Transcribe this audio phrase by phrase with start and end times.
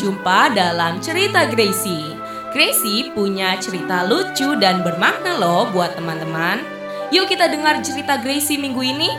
[0.00, 2.16] berjumpa dalam cerita Gracie.
[2.56, 6.64] Gracie punya cerita lucu dan bermakna loh buat teman-teman.
[7.12, 9.12] Yuk kita dengar cerita Gracie minggu ini.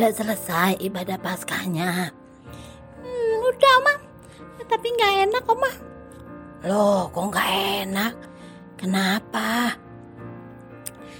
[0.00, 2.08] Wah sudah selesai ibadah paskahnya.
[3.04, 3.94] Hmm, udah, Oma.
[4.64, 5.72] Tapi nggak enak, Oma.
[6.64, 7.50] Loh, kok nggak
[7.84, 8.14] enak?
[8.80, 9.76] Kenapa?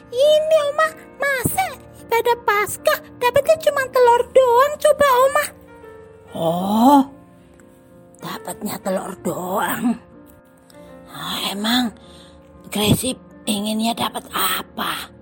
[0.09, 0.89] Ini, Oma.
[1.20, 4.72] Masa ibadah Paskah dapetnya cuma telur doang?
[4.81, 5.44] Coba, Oma.
[6.33, 7.00] Oh,
[8.25, 9.92] dapatnya telur doang.
[11.12, 11.92] Ah, emang
[12.72, 13.12] Gracie
[13.44, 15.12] inginnya dapat apa?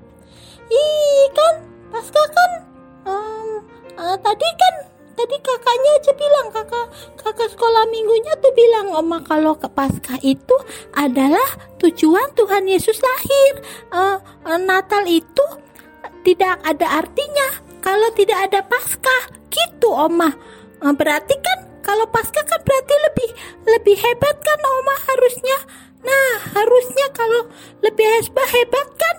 [0.71, 1.55] Ih, kan
[1.91, 2.53] Paskah kan
[3.09, 3.48] em,
[3.99, 4.75] eh, tadi kan
[5.19, 6.87] tadi kakaknya aja bilang kakak
[7.19, 10.55] kakak sekolah minggunya tuh bilang oma kalau ke Paskah itu
[10.95, 13.53] adalah tujuan Tuhan Yesus lahir.
[13.91, 15.47] Eh, eh, Natal itu
[16.23, 17.49] tidak ada artinya
[17.83, 19.35] kalau tidak ada Paskah.
[19.51, 20.31] Gitu oma.
[20.79, 23.31] Eh, berarti kan kalau Paskah kan berarti lebih
[23.67, 25.59] lebih hebat kan oma harusnya?
[26.07, 27.51] Nah harusnya kalau
[27.83, 29.17] lebih hebat hebat kan?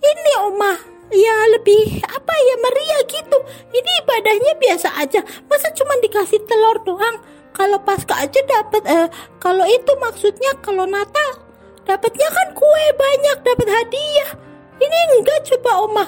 [0.00, 3.38] Ini oma ya lebih apa ya meriah gitu.
[3.70, 5.20] Ini ibadahnya biasa aja.
[5.46, 7.22] Masa cuma dikasih telur doang?
[7.56, 9.08] Kalau pasca aja dapat eh,
[9.40, 11.40] kalau itu maksudnya kalau Natal
[11.88, 14.30] dapatnya kan kue banyak dapat hadiah.
[14.76, 16.06] Ini enggak coba oma.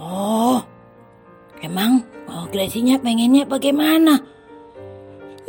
[0.00, 0.58] Oh,
[1.60, 4.22] emang oh, Gracie-nya pengennya bagaimana?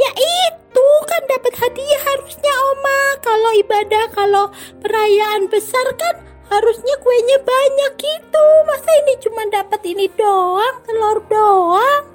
[0.02, 3.00] ya itu kan dapat hadiah harusnya oma.
[3.22, 4.46] Kalau ibadah kalau
[4.82, 6.16] perayaan besar kan
[6.52, 12.12] harusnya kuenya banyak gitu masa ini cuma dapat ini doang telur doang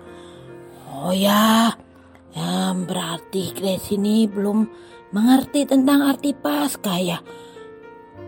[0.96, 1.76] Oh ya,
[2.32, 4.64] ya berarti Gracie ini belum
[5.12, 7.18] mengerti tentang arti Paskah ya.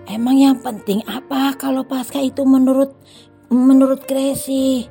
[0.05, 2.93] Emang yang penting apa kalau Paskah itu menurut
[3.49, 4.85] menurut Gracie?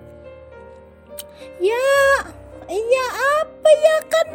[1.61, 1.87] Ya,
[2.67, 3.07] ya
[3.45, 4.26] apa ya kan?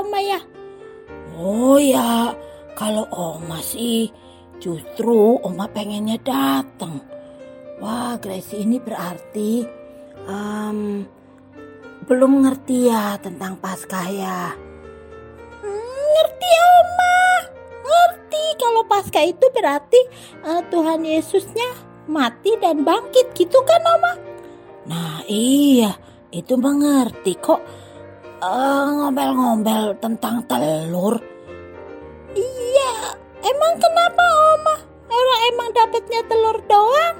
[0.00, 0.40] Oma ya.
[1.36, 2.32] Oh ya,
[2.72, 4.08] kalau Oma sih
[4.56, 7.04] justru Oma pengennya datang.
[7.84, 9.64] Wah, Gracie ini berarti
[10.24, 11.04] em,
[12.08, 14.56] belum ngerti ya tentang Paskah ya.
[15.60, 17.20] Hmm, ngerti ya, Oma.
[17.84, 20.00] Ngerti kalau pasca itu berarti
[20.44, 21.70] eh, Tuhan Yesusnya
[22.08, 24.12] mati dan bangkit gitu kan, Oma?
[24.88, 25.92] Nah iya,
[26.32, 27.60] itu mengerti kok
[28.40, 31.20] eh, ngomel-ngomel tentang telur.
[32.32, 32.94] Iya,
[33.44, 34.24] emang kenapa
[34.56, 34.76] Oma?
[35.10, 37.16] Orang emang dapatnya telur doang?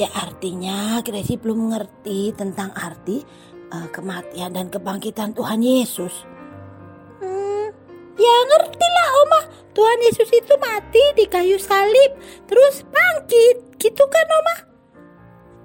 [0.00, 3.20] Ya artinya Gracie belum mengerti tentang arti
[3.70, 6.24] eh, kematian dan kebangkitan Tuhan Yesus.
[7.20, 7.68] Hmm,
[8.16, 9.40] ya ngerti lah Oma.
[9.70, 12.18] Tuhan Yesus itu mati di kayu salib,
[12.50, 14.56] terus bangkit, gitu kan Oma?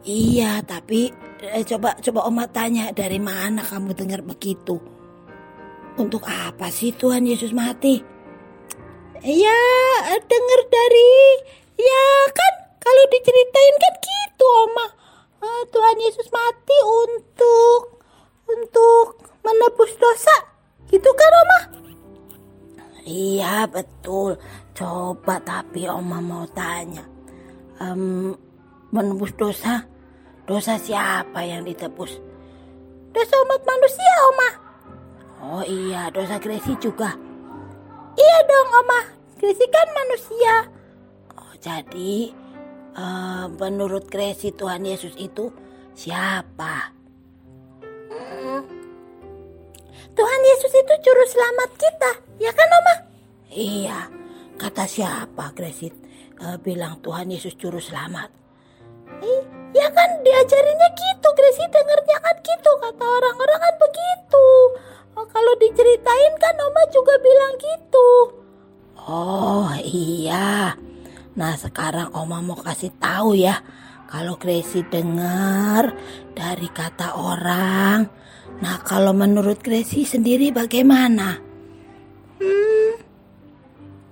[0.05, 1.09] Iya, tapi
[1.51, 4.81] eh, coba coba Oma tanya dari mana kamu dengar begitu?
[5.95, 8.01] Untuk apa sih Tuhan Yesus mati?
[9.25, 9.61] Ya,
[10.21, 11.13] denger dari,
[11.81, 14.87] ya kan kalau diceritain kan gitu Oma.
[15.41, 18.01] Eh, Tuhan Yesus mati untuk,
[18.45, 19.05] untuk
[19.41, 20.35] menebus dosa,
[20.89, 21.61] gitu kan Oma?
[23.05, 24.37] Iya betul.
[24.73, 27.05] Coba tapi Oma mau tanya.
[27.81, 28.33] Em,
[28.89, 29.85] menebus dosa,
[30.45, 32.21] dosa siapa yang ditebus?
[33.11, 34.49] Dosa umat manusia Oma.
[35.45, 37.17] Oh iya, dosa Gracie juga.
[38.15, 39.01] Iya dong Oma,
[39.41, 40.55] Gracie kan manusia.
[41.35, 42.31] Oh jadi
[42.95, 45.49] eh, menurut Gracie Tuhan Yesus itu
[45.97, 46.93] siapa?
[50.15, 52.95] Tuhan Yesus itu juru selamat kita, ya kan Oma?
[53.51, 53.99] Iya,
[54.55, 55.91] kata siapa Gracie
[56.39, 58.44] eh, bilang Tuhan Yesus juru selamat?
[59.23, 59.41] Eh,
[59.77, 64.47] ya kan diajarinnya gitu, Gracie dengernya kan gitu, kata orang-orang kan begitu.
[65.15, 68.09] Oh, kalau diceritain kan Oma juga bilang gitu.
[69.05, 70.75] Oh iya.
[71.35, 73.63] Nah sekarang Oma mau kasih tahu ya
[74.11, 75.95] kalau Gracie dengar
[76.35, 78.07] dari kata orang.
[78.55, 81.35] Nah, kalau menurut Gracie sendiri bagaimana?
[82.39, 82.93] Hmm,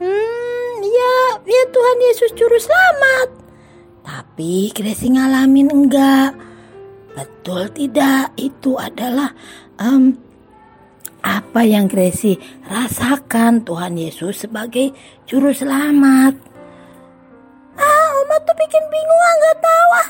[0.03, 1.15] hmm, ya,
[1.47, 3.42] ya Tuhan Yesus juru selamat.
[4.03, 6.35] Tapi Gracie ngalamin enggak.
[7.15, 8.35] Betul tidak?
[8.35, 9.31] Itu adalah
[9.79, 10.11] um,
[11.23, 12.35] apa yang Gracie
[12.67, 14.91] rasakan Tuhan Yesus sebagai
[15.23, 16.35] juru selamat.
[17.79, 20.09] Ah, Oma tuh bikin bingung ah, nggak tahu ah.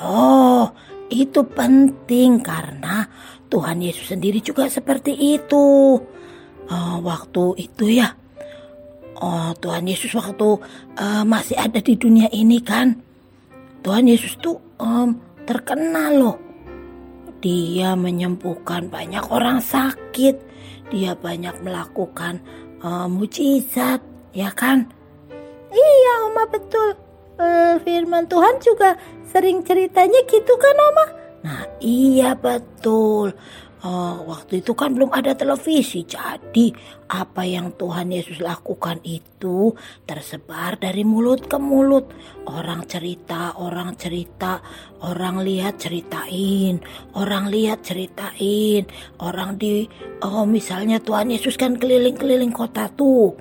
[0.00, 0.64] Loh,
[1.12, 3.04] itu penting karena
[3.52, 6.00] Tuhan Yesus sendiri juga seperti itu.
[6.70, 8.14] Uh, waktu itu ya,
[9.20, 10.58] oh Tuhan Yesus waktu
[10.96, 12.96] uh, masih ada di dunia ini kan,
[13.80, 16.38] Tuhan Yesus tuh um, terkenal loh.
[17.40, 20.36] Dia menyembuhkan banyak orang sakit,
[20.92, 22.44] dia banyak melakukan
[22.84, 24.04] uh, mujizat,
[24.36, 24.84] ya kan?
[25.72, 26.98] Iya, Oma betul.
[27.40, 31.06] Uh, firman Tuhan juga sering ceritanya gitu kan, Oma?
[31.40, 33.32] Nah, iya betul.
[33.80, 36.68] Uh, waktu itu kan belum ada televisi, jadi
[37.08, 39.72] apa yang Tuhan Yesus lakukan itu
[40.04, 42.12] tersebar dari mulut ke mulut.
[42.44, 44.60] Orang cerita, orang cerita,
[45.00, 46.76] orang lihat ceritain,
[47.16, 48.84] orang lihat ceritain,
[49.16, 49.88] orang di,
[50.28, 53.32] oh misalnya Tuhan Yesus kan keliling-keliling kota tuh.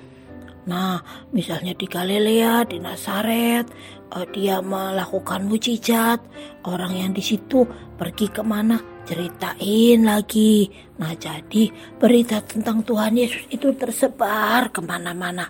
[0.71, 1.03] Nah,
[1.35, 3.67] misalnya di Galilea, di Nazaret,
[4.15, 6.23] uh, dia melakukan mujizat.
[6.63, 7.67] Orang yang di situ
[7.99, 10.69] pergi ke mana ceritain lagi.
[11.01, 15.49] Nah jadi berita tentang Tuhan Yesus itu tersebar ke mana-mana.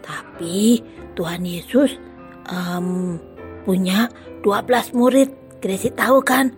[0.00, 0.80] Tapi
[1.12, 2.00] Tuhan Yesus
[2.48, 3.20] um,
[3.68, 4.08] punya
[4.40, 5.28] 12 murid.
[5.60, 6.48] Gracie tahu kan?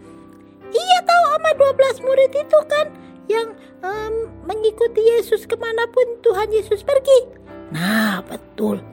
[0.71, 2.87] Iya tahu sama 12 murid itu kan
[3.27, 3.49] yang
[3.83, 4.15] um,
[4.47, 7.19] mengikuti Yesus ke mana pun Tuhan Yesus pergi.
[7.75, 8.92] Nah betul.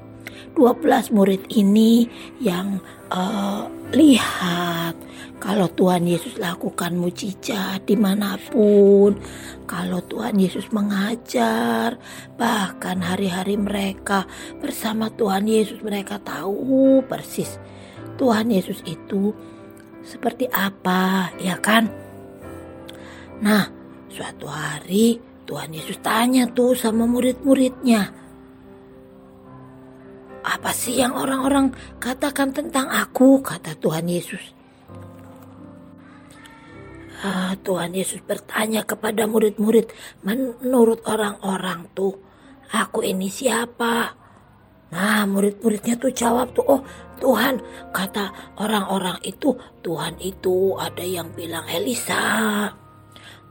[0.57, 2.07] 12 murid ini
[2.41, 4.97] yang uh, lihat
[5.39, 9.15] kalau Tuhan Yesus lakukan mujizat di mana pun,
[9.63, 11.95] kalau Tuhan Yesus mengajar,
[12.35, 14.27] bahkan hari-hari mereka
[14.59, 17.55] bersama Tuhan Yesus mereka tahu persis
[18.19, 19.31] Tuhan Yesus itu
[20.03, 21.87] seperti apa, ya kan?
[23.39, 23.63] Nah,
[24.11, 25.15] suatu hari
[25.47, 28.11] Tuhan Yesus tanya tuh sama murid-muridnya,
[30.43, 33.43] apa sih yang orang-orang katakan tentang aku?
[33.43, 34.55] Kata Tuhan Yesus.
[37.19, 39.91] Ah, Tuhan Yesus bertanya kepada murid-murid,
[40.23, 42.15] menurut orang-orang tuh,
[42.71, 44.15] aku ini siapa?
[44.95, 46.81] Nah, murid-muridnya tuh jawab tuh, oh
[47.19, 47.59] Tuhan,
[47.91, 49.51] kata orang-orang itu,
[49.83, 52.71] Tuhan itu ada yang bilang Elisa,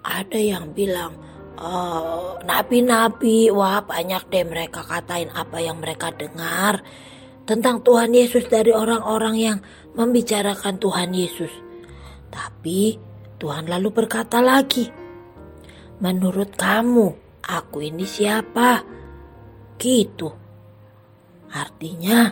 [0.00, 1.12] ada yang bilang
[1.58, 6.80] oh, nabi-nabi, wah banyak deh mereka katain apa yang mereka dengar
[7.44, 9.58] tentang Tuhan Yesus dari orang-orang yang
[9.98, 11.50] membicarakan Tuhan Yesus.
[12.28, 13.00] Tapi
[13.40, 14.86] Tuhan lalu berkata lagi,
[15.98, 17.08] "Menurut kamu,
[17.42, 18.84] aku ini siapa?"
[19.80, 20.28] Gitu.
[21.48, 22.28] Artinya,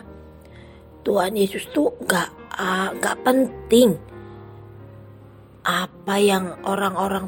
[1.01, 3.97] Tuhan Yesus tuh gak, uh, gak penting
[5.67, 7.27] apa yang orang-orang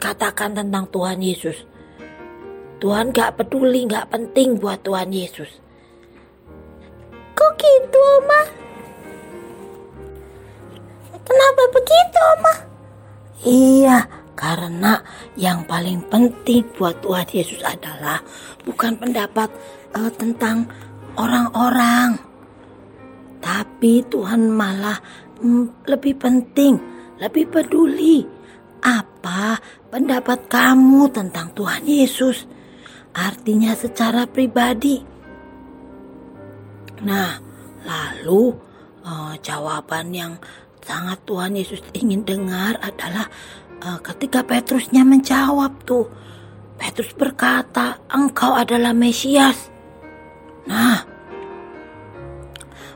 [0.00, 1.68] katakan tentang Tuhan Yesus.
[2.80, 5.60] Tuhan gak peduli, gak penting buat Tuhan Yesus.
[7.36, 8.42] Kok gitu, Oma?
[11.20, 12.54] Kenapa begitu, Oma?
[13.44, 13.98] Iya,
[14.32, 15.04] karena
[15.36, 18.24] yang paling penting buat Tuhan Yesus adalah
[18.64, 19.52] bukan pendapat
[19.92, 20.64] uh, tentang
[21.20, 22.16] orang-orang,
[23.44, 24.96] tapi Tuhan malah
[25.44, 26.80] mm, lebih penting,
[27.20, 28.24] lebih peduli
[28.80, 32.46] apa pendapat kamu tentang Tuhan Yesus.
[33.10, 35.02] Artinya secara pribadi.
[37.02, 37.42] Nah,
[37.82, 38.54] lalu
[39.02, 40.32] uh, jawaban yang
[40.80, 43.26] sangat Tuhan Yesus ingin dengar adalah
[43.82, 46.06] uh, ketika Petrusnya menjawab tuh.
[46.80, 49.68] Petrus berkata, engkau adalah Mesias.
[50.64, 51.04] Nah,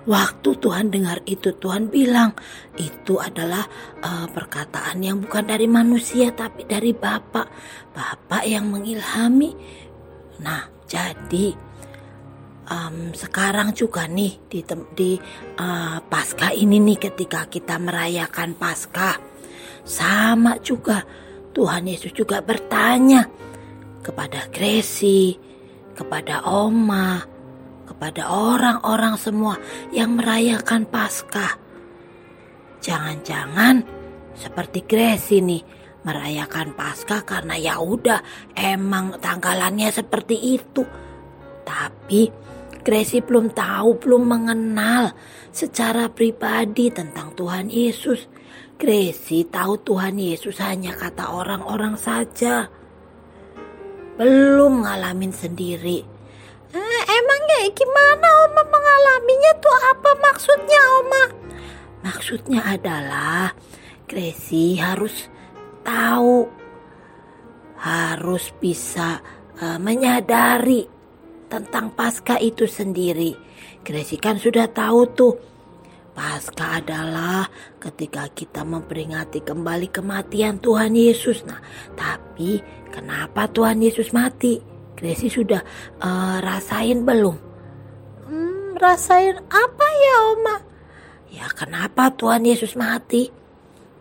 [0.04, 2.36] waktu Tuhan dengar itu, Tuhan bilang,
[2.76, 3.64] itu adalah
[4.04, 7.46] uh, perkataan yang bukan dari manusia, tapi dari Bapak.
[7.94, 9.54] Bapak yang mengilhami.
[10.42, 11.54] Nah, jadi
[12.68, 14.60] um, sekarang juga nih di
[14.96, 15.12] di
[15.60, 19.20] uh, pasca ini nih ketika kita merayakan pasca
[19.84, 21.04] sama juga
[21.54, 23.28] Tuhan Yesus juga bertanya
[24.04, 25.38] kepada Gracie,
[25.94, 27.33] kepada Oma,
[27.84, 29.60] kepada orang-orang semua
[29.92, 31.64] yang merayakan pasca
[32.84, 33.80] Jangan-jangan
[34.36, 35.64] seperti Gracie nih
[36.04, 38.20] merayakan pasca karena ya udah
[38.52, 40.84] emang tanggalannya seperti itu.
[41.64, 42.28] Tapi
[42.84, 45.16] Gracie belum tahu, belum mengenal
[45.48, 48.28] secara pribadi tentang Tuhan Yesus.
[48.76, 52.68] Gracie tahu Tuhan Yesus hanya kata orang-orang saja.
[54.20, 56.13] Belum ngalamin sendiri.
[56.74, 61.24] Eh, emangnya gimana Oma mengalaminya tuh apa maksudnya Oma?
[62.02, 63.54] Maksudnya adalah
[64.10, 65.30] Gracie harus
[65.86, 66.50] tahu,
[67.78, 69.22] harus bisa
[69.62, 70.82] uh, menyadari
[71.46, 73.38] tentang pasca itu sendiri.
[73.86, 75.34] Gracie kan sudah tahu tuh.
[76.10, 77.46] Pasca adalah
[77.78, 81.46] ketika kita memperingati kembali kematian Tuhan Yesus.
[81.46, 81.62] Nah,
[81.94, 82.58] tapi
[82.90, 84.73] kenapa Tuhan Yesus mati?
[84.94, 85.60] Gracie sudah
[85.98, 87.36] uh, rasain belum?
[88.24, 90.56] Hmm, rasain apa ya, Oma?
[91.34, 93.28] Ya, kenapa Tuhan Yesus mati?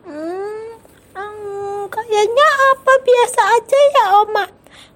[0.05, 0.77] Hmm,
[1.17, 2.47] hmm kayaknya
[2.77, 4.45] apa biasa aja ya, Oma.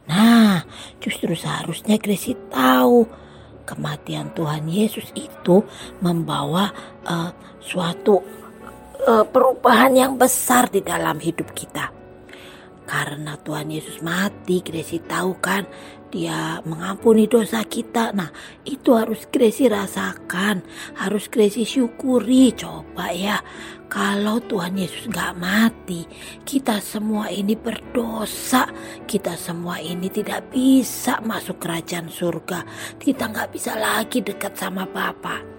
[0.08, 0.56] Nah,
[1.02, 3.10] justru seharusnya Gracie tahu
[3.68, 5.66] kematian Tuhan Yesus itu
[6.00, 6.72] membawa
[7.04, 8.24] uh, suatu
[9.04, 11.97] uh, perubahan yang besar di dalam hidup kita.
[12.88, 15.68] Karena Tuhan Yesus mati, Gracie tahu kan
[16.08, 18.16] dia mengampuni dosa kita.
[18.16, 18.32] Nah,
[18.64, 20.64] itu harus Gracie rasakan,
[20.96, 22.56] harus Gracie syukuri.
[22.56, 23.44] Coba ya,
[23.92, 26.08] kalau Tuhan Yesus gak mati,
[26.48, 28.72] kita semua ini berdosa.
[29.04, 32.64] Kita semua ini tidak bisa masuk kerajaan surga.
[32.96, 35.57] Kita gak bisa lagi dekat sama Bapa.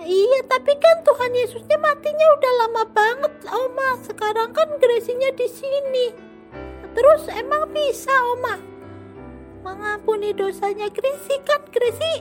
[0.00, 3.88] Iya, tapi kan Tuhan Yesusnya matinya udah lama banget, Oma.
[4.00, 6.06] Sekarang kan Gracie-nya di sini.
[6.96, 8.70] Terus emang bisa, Oma?
[9.60, 12.14] mengampuni dosanya Krisi kan Krisi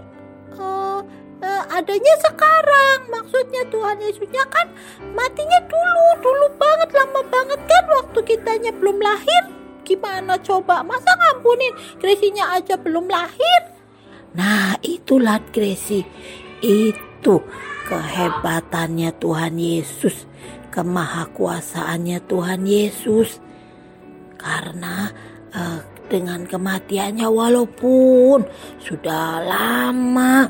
[0.60, 1.00] uh,
[1.40, 4.68] uh, adanya sekarang maksudnya Tuhan Yesusnya kan
[5.16, 9.44] matinya dulu dulu banget lama banget kan waktu kitanya belum lahir
[9.88, 13.62] gimana coba masa ngampunin Krisinya aja belum lahir
[14.36, 16.04] nah itulah Krisi
[16.60, 17.09] itu
[17.90, 20.30] kehebatannya Tuhan Yesus
[20.70, 23.42] kemahakuasaannya Tuhan Yesus.
[24.40, 25.12] Karena
[25.52, 28.48] uh, dengan kematiannya walaupun
[28.80, 30.48] sudah lama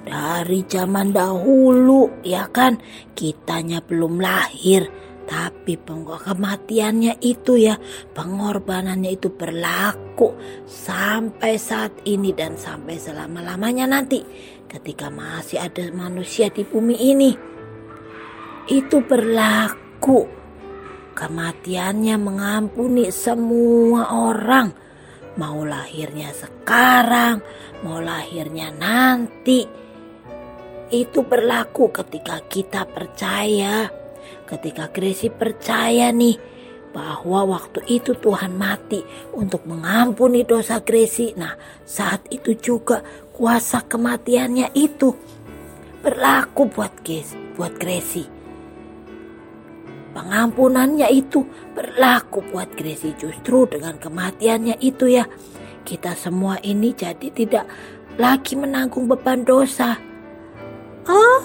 [0.00, 2.80] dari zaman dahulu ya kan
[3.12, 4.88] kitanya belum lahir
[5.30, 7.78] tapi kematiannya itu ya
[8.18, 10.34] pengorbanannya itu berlaku
[10.66, 14.26] sampai saat ini dan sampai selama-lamanya nanti
[14.66, 17.30] ketika masih ada manusia di bumi ini.
[18.66, 20.38] Itu berlaku.
[21.10, 24.72] Kematiannya mengampuni semua orang,
[25.36, 27.42] mau lahirnya sekarang,
[27.82, 29.66] mau lahirnya nanti.
[30.90, 33.90] Itu berlaku ketika kita percaya,
[34.50, 36.36] ketika Gracie percaya nih
[36.90, 41.38] bahwa waktu itu Tuhan mati untuk mengampuni dosa Gracie.
[41.38, 41.54] Nah,
[41.86, 45.14] saat itu juga kuasa kematiannya itu
[46.02, 48.40] berlaku buat Gracie, buat Gracie
[50.10, 55.24] pengampunannya itu berlaku buat Gracie justru dengan kematiannya itu ya
[55.86, 57.66] kita semua ini jadi tidak
[58.18, 59.96] lagi menanggung beban dosa
[61.06, 61.40] oh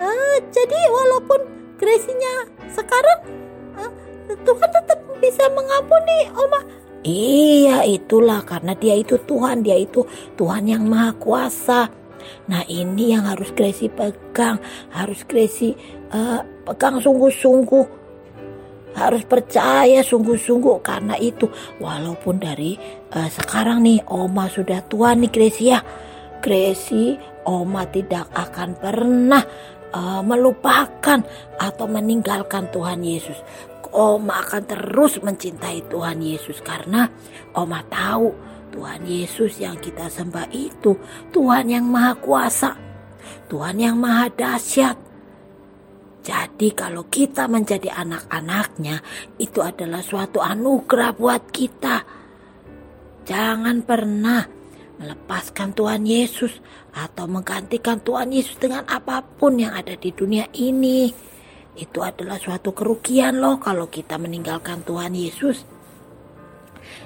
[0.00, 2.34] ah, jadi walaupun Gracie-nya
[2.74, 3.20] sekarang
[3.78, 3.90] ah,
[4.34, 6.60] Tuhan tetap bisa mengampuni Oma.
[7.06, 8.42] Iya itulah.
[8.42, 9.62] Karena dia itu Tuhan.
[9.62, 10.02] Dia itu
[10.34, 11.86] Tuhan yang maha kuasa.
[12.50, 14.58] Nah ini yang harus Gracie pegang.
[14.90, 15.78] Harus Gracie
[16.10, 17.86] uh, pegang sungguh-sungguh.
[18.98, 20.82] Harus percaya sungguh-sungguh.
[20.82, 21.46] Karena itu
[21.78, 22.74] walaupun dari
[23.14, 25.80] uh, sekarang nih Oma sudah tua nih Gracie ya.
[27.48, 29.40] Oma tidak akan pernah
[29.92, 31.20] uh, melupakan
[31.58, 33.38] atau meninggalkan Tuhan Yesus
[33.88, 37.08] Oma akan terus mencintai Tuhan Yesus karena
[37.56, 38.28] Oma tahu
[38.68, 40.92] Tuhan Yesus yang kita sembah itu
[41.32, 42.76] Tuhan yang maha kuasa
[43.48, 45.08] Tuhan yang maha dahsyat
[46.28, 49.00] jadi kalau kita menjadi anak-anaknya,
[49.40, 52.04] itu adalah suatu anugerah buat kita.
[53.24, 54.44] Jangan pernah
[54.98, 56.58] melepaskan Tuhan Yesus
[56.90, 61.10] atau menggantikan Tuhan Yesus dengan apa pun yang ada di dunia ini.
[61.78, 65.62] Itu adalah suatu kerugian loh kalau kita meninggalkan Tuhan Yesus.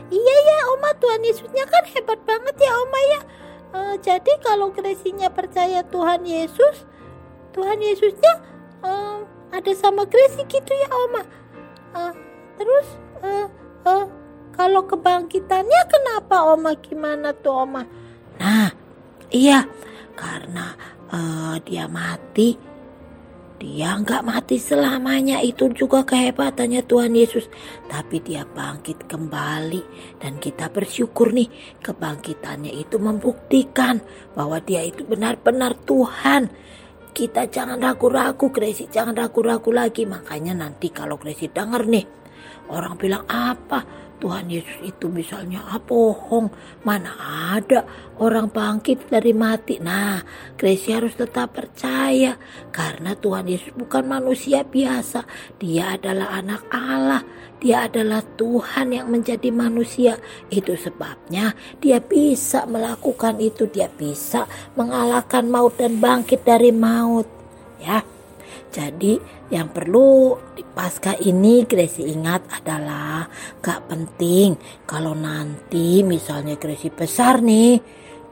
[0.09, 3.21] Iya ya Oma Tuhan Yesusnya kan hebat banget ya Oma ya.
[3.73, 6.85] Uh, jadi kalau Gresinya percaya Tuhan Yesus,
[7.57, 8.41] Tuhan Yesusnya
[8.85, 11.23] uh, ada sama Gracie gitu ya Oma.
[11.93, 12.13] Uh,
[12.57, 12.89] terus
[13.21, 13.49] uh,
[13.89, 14.05] uh,
[14.53, 16.77] kalau kebangkitannya kenapa Oma?
[16.79, 17.83] Gimana tuh Oma?
[18.39, 18.71] Nah,
[19.33, 19.65] iya
[20.15, 20.77] karena
[21.13, 22.55] uh, dia mati
[23.63, 27.47] Dia nggak mati selamanya itu juga kehebatannya Tuhan Yesus.
[27.87, 31.47] Tapi dia bangkit kembali dan kita bersyukur nih
[31.79, 34.03] kebangkitannya itu membuktikan
[34.35, 36.51] bahwa dia itu benar-benar Tuhan.
[37.15, 40.11] Kita jangan ragu-ragu Gracie, jangan ragu-ragu lagi.
[40.11, 42.07] Makanya nanti kalau Gracie denger nih
[42.67, 44.02] orang bilang apa?
[44.23, 46.47] Tuhan Yesus itu misalnya ah, bohong.
[46.87, 47.11] Mana
[47.59, 47.83] ada
[48.23, 49.83] orang bangkit dari mati.
[49.83, 50.23] Nah,
[50.55, 52.39] Gracie harus tetap percaya
[52.71, 55.27] karena Tuhan Yesus bukan manusia biasa.
[55.59, 57.27] Dia adalah anak Allah.
[57.59, 60.15] Dia adalah Tuhan yang menjadi manusia.
[60.47, 63.67] Itu sebabnya dia bisa melakukan itu.
[63.67, 64.47] Dia bisa
[64.79, 67.27] mengalahkan maut dan bangkit dari maut.
[67.83, 68.22] Ya.
[68.73, 69.21] Jadi
[69.53, 73.29] yang perlu di pasca ini Gracie ingat adalah
[73.61, 74.57] gak penting
[74.89, 77.77] kalau nanti misalnya Gracie besar nih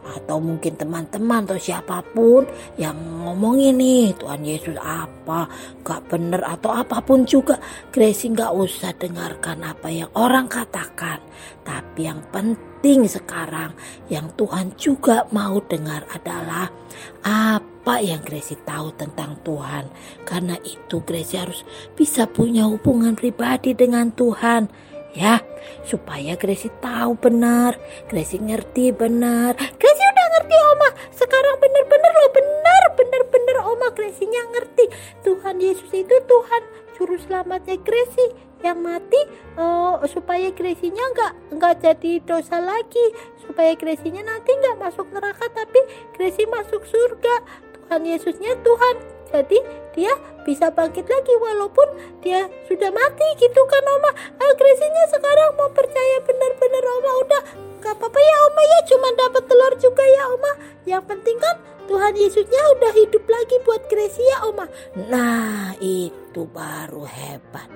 [0.01, 2.49] atau mungkin teman-teman atau siapa pun
[2.81, 5.45] yang ngomongin nih Tuhan Yesus apa
[5.85, 7.61] gak bener atau apa pun juga
[7.93, 11.21] Gracie gak usah dengarkan apa yang orang katakan.
[11.69, 13.77] Tapi yang penting sekarang
[14.09, 16.73] yang Tuhan juga mau dengar adalah
[17.21, 19.89] apa apa yang Gracie tahu tentang Tuhan.
[20.29, 21.65] Karena itu Gracie harus
[21.97, 24.69] bisa punya hubungan pribadi dengan Tuhan.
[25.17, 25.41] Ya,
[25.89, 27.81] supaya Gracie tahu benar,
[28.13, 29.57] Gracie ngerti benar.
[29.57, 30.91] Gracie udah ngerti Oma.
[31.09, 34.85] Sekarang bener-bener loh, benar, bener-bener Oma Gracie-nya ngerti.
[35.25, 36.63] Tuhan Yesus itu Tuhan
[37.01, 39.17] juru selamatnya Gracie yang mati
[39.57, 43.07] uh, supaya Gracie-nya nggak nggak jadi dosa lagi
[43.41, 45.81] supaya Gracie-nya nanti nggak masuk neraka tapi
[46.13, 48.97] Gracie masuk surga Tuhan Yesusnya Tuhan.
[49.35, 49.59] Jadi
[49.99, 50.15] dia
[50.47, 51.91] bisa bangkit lagi walaupun
[52.23, 54.15] dia sudah mati gitu kan Oma?
[54.39, 57.13] Gracie-nya sekarang mau percaya benar-benar Oma.
[57.27, 57.43] Udah
[57.83, 58.63] gak apa-apa ya Oma.
[58.63, 60.53] Ya cuma dapat telur juga ya Oma.
[60.87, 61.59] Yang penting kan
[61.91, 64.71] Tuhan Yesusnya udah hidup lagi buat Gracie ya Oma.
[65.11, 67.67] Nah itu baru hebat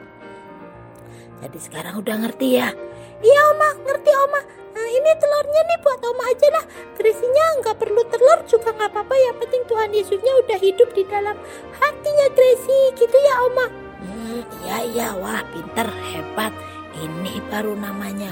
[1.45, 2.73] jadi sekarang udah ngerti ya?
[3.21, 3.71] Iya Oma.
[3.85, 4.41] Ngerti Oma.
[4.75, 6.65] Nah ini telurnya nih buat Oma aja lah.
[6.97, 9.15] Gracie-nya nggak perlu telur juga nggak apa-apa.
[9.17, 11.37] Yang penting Tuhan Yesusnya udah hidup di dalam
[11.79, 13.67] hatinya Gracie Gitu ya Oma?
[14.01, 15.09] Hmm, Iya iya.
[15.21, 15.89] Wah pinter.
[16.13, 16.53] Hebat.
[16.95, 18.31] Ini baru namanya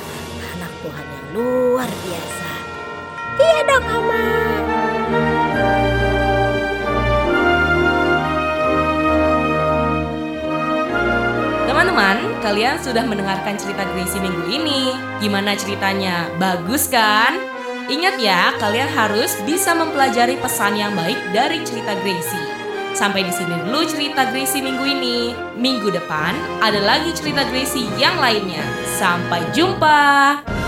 [0.56, 2.50] anak Tuhan yang luar biasa.
[3.42, 4.24] Iya dong Oma.
[11.66, 14.92] Teman-teman, kalian sudah mendengarkan cerita Gracie minggu ini.
[15.22, 16.26] Gimana ceritanya?
[16.36, 17.38] Bagus kan?
[17.86, 22.50] Ingat ya, kalian harus bisa mempelajari pesan yang baik dari cerita Gracie.
[22.92, 25.32] Sampai di sini dulu cerita Gracie minggu ini.
[25.56, 28.62] Minggu depan ada lagi cerita Gracie yang lainnya.
[28.98, 30.61] Sampai jumpa.